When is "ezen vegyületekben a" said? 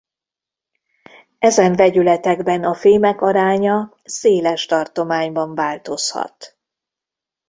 1.39-2.73